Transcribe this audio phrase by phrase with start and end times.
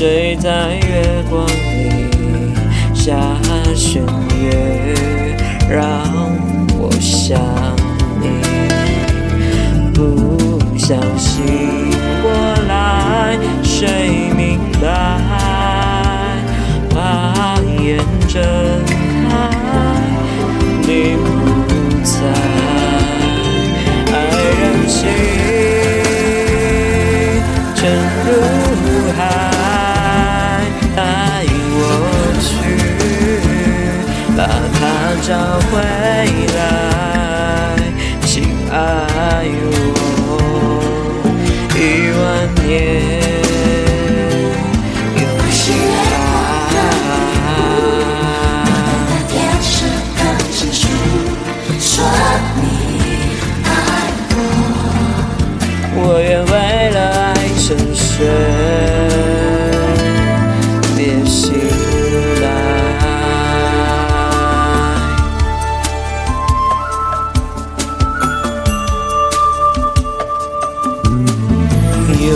[0.00, 2.54] 睡在月光里
[2.94, 3.12] 下
[3.76, 4.02] 弦
[4.40, 4.96] 月，
[5.68, 5.78] 让
[6.78, 7.38] 我想
[8.18, 8.24] 你。
[9.92, 11.44] 不想醒
[12.22, 12.32] 过
[12.66, 14.88] 来，谁明白？
[16.94, 18.42] 把眼睁
[19.28, 19.30] 开，
[20.80, 20.88] 你
[21.20, 21.28] 不
[22.02, 22.16] 在，
[24.14, 24.16] 爱
[24.62, 24.98] 任性
[27.74, 27.78] 沉
[28.24, 28.28] 入
[60.96, 61.52] 别醒
[62.40, 62.44] 来。
[72.20, 72.28] 永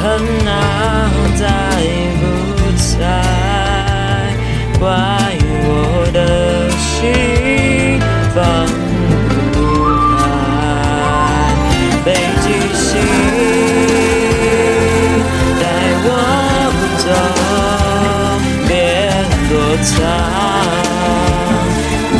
[0.00, 0.04] 恒
[0.46, 0.50] 啊，
[1.38, 1.40] 在
[2.20, 2.22] 不
[2.78, 2.94] 在？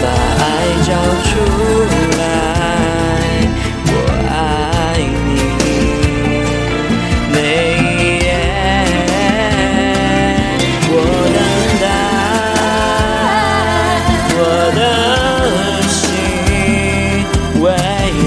[0.01, 0.05] 把
[0.43, 0.43] 爱
[0.87, 0.91] 找
[1.27, 1.31] 出
[2.19, 2.23] 来。
[3.89, 3.91] 我
[4.31, 4.35] 爱
[5.27, 5.29] 你，
[7.33, 7.35] 每
[7.79, 7.85] 一
[8.25, 8.27] 夜
[10.89, 10.95] 我
[11.35, 11.39] 等
[11.83, 11.85] 待，
[14.37, 14.39] 我
[14.77, 14.81] 的
[15.89, 15.95] 心
[17.61, 17.65] 为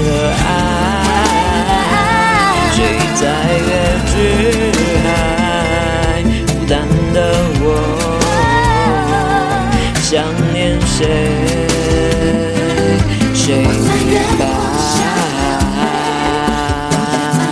[0.06, 0.08] 了
[0.44, 0.48] 爱，
[2.76, 2.78] 追
[3.16, 3.22] 在
[3.66, 3.68] 月
[4.10, 4.12] 之
[5.04, 5.08] 海，
[6.46, 6.72] 孤单
[7.12, 7.16] 的
[7.62, 7.64] 我
[10.10, 11.06] 想念谁？
[13.32, 13.68] 谁明
[14.36, 14.42] 白？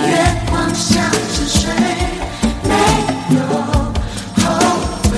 [0.08, 0.12] 月
[0.50, 1.70] 光下沉睡，
[2.64, 2.70] 没
[3.36, 3.38] 有
[4.42, 4.44] 后
[5.04, 5.08] 悔。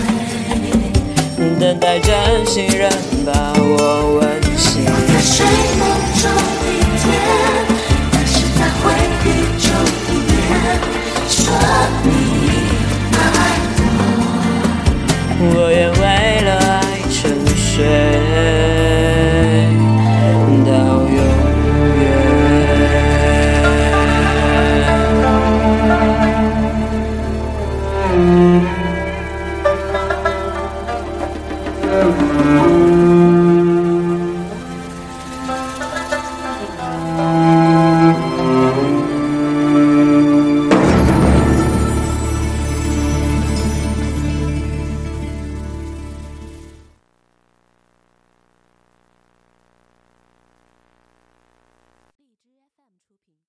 [1.59, 2.12] 等待着
[2.45, 2.93] 新人
[3.25, 4.22] 把我吻
[4.59, 4.84] 醒。